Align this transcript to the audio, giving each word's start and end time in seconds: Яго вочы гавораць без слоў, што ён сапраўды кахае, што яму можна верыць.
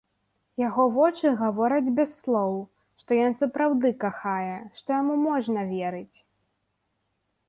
Яго 0.67 0.83
вочы 0.93 1.27
гавораць 1.41 1.93
без 1.99 2.15
слоў, 2.21 2.55
што 3.01 3.19
ён 3.25 3.35
сапраўды 3.41 3.91
кахае, 4.05 4.55
што 4.79 4.87
яму 4.97 5.19
можна 5.27 5.67
верыць. 5.75 6.17